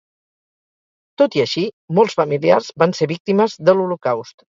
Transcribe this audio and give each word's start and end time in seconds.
Tot 1.21 1.37
i 1.39 1.43
així, 1.43 1.65
molts 1.99 2.15
familiars 2.21 2.71
van 2.85 2.95
ser 3.01 3.09
víctimes 3.13 3.59
de 3.69 3.77
l'Holocaust. 3.79 4.43